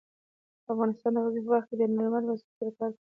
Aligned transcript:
افغانستان 0.71 1.11
د 1.15 1.17
غزني 1.23 1.41
په 1.43 1.49
برخه 1.53 1.67
کې 1.69 1.75
له 1.79 1.85
نړیوالو 1.95 2.27
بنسټونو 2.29 2.57
سره 2.59 2.71
کار 2.79 2.91
کوي. 2.95 2.99